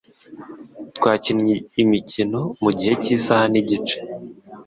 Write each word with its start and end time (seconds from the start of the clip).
Twakinnye 0.97 1.55
imikino 1.83 2.41
mugihe 2.61 2.93
cyisaha 3.03 3.45
nigice. 3.51 3.97